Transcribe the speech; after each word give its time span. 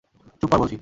চুপ 0.41 0.49
কর 0.51 0.59
বলছি। 0.59 0.77